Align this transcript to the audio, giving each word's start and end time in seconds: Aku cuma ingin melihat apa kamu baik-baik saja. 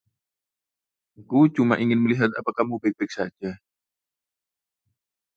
Aku 1.19 1.37
cuma 1.55 1.75
ingin 1.83 1.99
melihat 2.01 2.29
apa 2.39 2.51
kamu 2.57 2.73
baik-baik 2.81 3.11
saja. 3.19 3.51